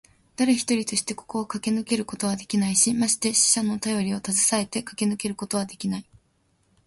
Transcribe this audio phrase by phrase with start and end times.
[0.35, 6.05] だれ一人としてここをかけ抜けることはできないし、まして死者のたよりをたずさえてかけ抜けることはできない。